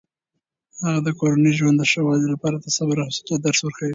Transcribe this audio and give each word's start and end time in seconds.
هغه 0.83 0.99
د 1.07 1.09
کورني 1.19 1.51
ژوند 1.59 1.77
د 1.79 1.83
ښه 1.91 2.01
والي 2.05 2.27
لپاره 2.33 2.57
د 2.59 2.67
صبر 2.77 2.95
او 2.99 3.07
حوصلې 3.07 3.35
درس 3.45 3.59
ورکوي. 3.63 3.89